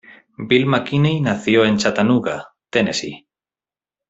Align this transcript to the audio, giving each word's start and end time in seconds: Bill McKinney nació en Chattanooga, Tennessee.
Bill 0.39 0.65
McKinney 0.65 1.21
nació 1.21 1.63
en 1.63 1.77
Chattanooga, 1.77 2.53
Tennessee. 2.71 3.27